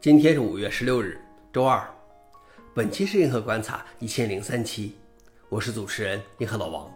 [0.00, 1.18] 今天是五月十六日，
[1.52, 1.84] 周二。
[2.72, 4.92] 本期是银河观察一千零三期，
[5.48, 6.88] 我是主持人银河老王。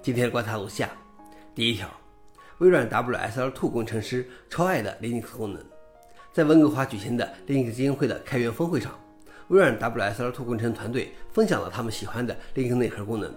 [0.00, 0.88] 今天的观察如下：
[1.54, 1.86] 第一条，
[2.56, 5.62] 微软 WSL2 工程师超爱的 Linux 功能。
[6.32, 8.98] 在温哥华举行的 Linux 基金会的开源峰会上，
[9.48, 13.30] 微软 WSL2 工程团队分享了他们喜欢的 Linux 内核功能，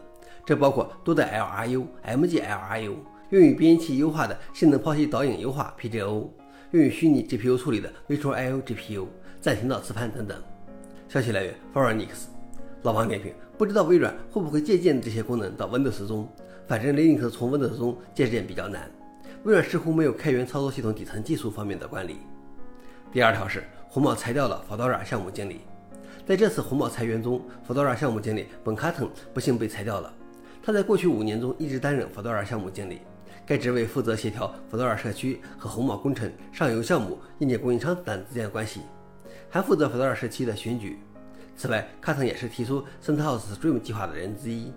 [0.45, 2.95] 这包括多的 LRU、MGLRU，
[3.31, 6.29] 用于编辑器优化的性能剖析导引优化 PGO。
[6.73, 9.05] 用于虚拟 GPU 处理的 Virtual I/O GPU、
[9.39, 10.35] 暂停到磁盘等等。
[11.07, 12.29] 消息来源 f o r u n i x
[12.81, 16.27] 老王点评：不知道微软会不会借鉴这些功能到 Windows 中？
[16.67, 18.89] 反正 Linux 从 Windows 中借鉴比较难。
[19.43, 22.17] 微软似乎没有开源操作系统底层技术方面的管理。
[23.11, 25.61] 第二条是红帽裁掉了 Fedora 项目经理。
[26.25, 30.11] 在这次红帽裁员中，Fedora 项目经理本卡腾不幸被裁掉了。
[30.63, 33.01] 他在过去五年中一直担任 Fedora 项目经理。
[33.45, 38.81] 该职位负责协调 Fedora 社区和红帽工程上游项目硬件供应商等之间的关系，
[39.49, 40.99] 还负责 Fedora 社区的选举。
[41.55, 44.71] 此外，卡腾也是提出 CentOS Stream 计划的人之一。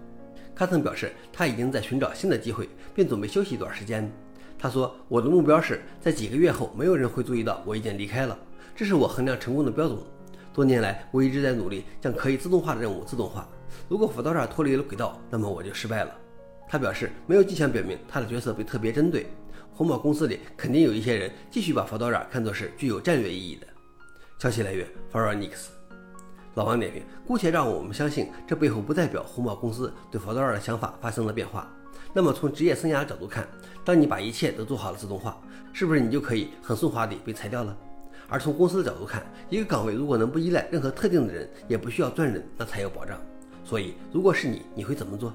[0.55, 4.11] 卡腾表示，他已经在寻找新的机会，并准备休息一段时间。
[4.59, 8.39] 他说：“我的目标是在几个月后，没有人会注意到我已经离开了，
[8.75, 9.99] 这是我衡量成功的标准。
[10.53, 13.47] 多年来，我一直在努力将可以自动化的任务自动化。
[13.89, 16.11] 如果 Fedora 脱离了轨道，那么我就失败了。”
[16.69, 19.27] 他表示，没有迹象表明他的角色被特别针对。
[19.73, 23.67] 红帽公司里肯定有一些人继续把 Fedora 看作是具有战略意义的。
[24.39, 25.71] 消息来源 f o r u n i x
[26.55, 31.71] 老王点评：姑且让我们相信，这背后不代表红帽公司对 Fedora 的想法发生了变化。
[32.15, 33.47] 那么从职业生涯角度看，
[33.85, 35.39] 当你把一切都做好了自动化，
[35.73, 37.77] 是不是你就可以很顺滑地被裁掉了？
[38.29, 43.21] 而从公司的角度看，一个岗位如果能不依赖任何特定的人，也不需要专人，那才有保障。
[43.63, 45.35] 所以，如果是你，你会怎么做？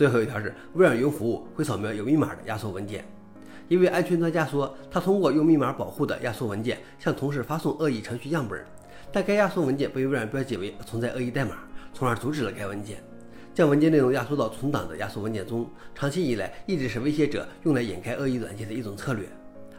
[0.00, 3.04] 最后一条是，微软云服务会扫描有密码的压缩文件。
[3.68, 8.64] 一位安全专家说，他通过用密码保护的压缩文件向同事发送恶意程序样本，
[9.12, 11.56] 但该压缩文件被微软标记为存在恶意代码，
[11.92, 12.96] 从而阻止了该文件。
[13.52, 19.28] 将文件内容压缩到存档的压缩文件中，长期以来一直是威胁者用来掩盖恶意软件的一种策略。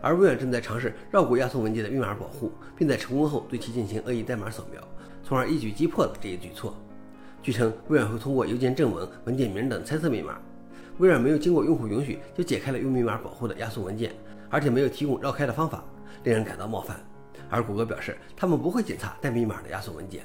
[0.02, 4.80] 而微软正在尝试绕过压缩文件的密码保护，并在成功后对其进行恶意代码扫描，
[5.24, 6.76] 从而一举击破了这一举措。
[7.44, 10.38] 据称，微软会通过邮件正文、文件名等猜测密码。
[11.00, 14.14] 微软没有经过用户允许就解开了用密码保护的压缩文件，
[14.50, 15.84] 而且没有提供绕开的方法，
[16.24, 17.00] 令人感到冒犯。
[17.50, 20.24] 而谷歌表示，他们不会检查带密码的压缩文件。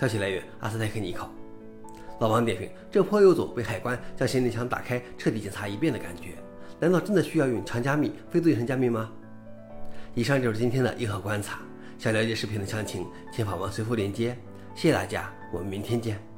[0.00, 1.30] 消息来源：阿斯泰克尼考。
[2.20, 6.34] 老王点评：这颇有种被海关将行李箱打开、彻底检查一遍的感觉。
[6.78, 9.10] 难道真的需要用强加密、非对称加密吗？
[10.14, 11.60] 以上就是今天的硬核观察。
[11.98, 14.36] 想了解视频的详情，请访问随附链接。
[14.74, 16.29] 谢谢大家，我们明天见。